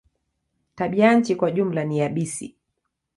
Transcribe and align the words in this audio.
Tabianchi 0.75 1.35
kwa 1.35 1.51
jumla 1.51 1.83
ni 1.83 1.99
yabisi. 1.99 2.55